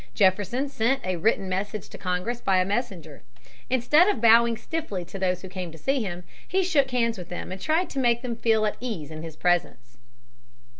[0.15, 3.21] Jefferson sent a written message to Congress by a messenger.
[3.69, 7.29] Instead of bowing stiffly to those who came to see him, he shook hands with
[7.29, 9.97] them and tried to make them feel at ease in his presence.